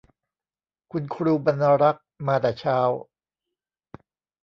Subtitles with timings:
[0.91, 2.79] คุณครูบรรณารักษ์มาแต่เช้า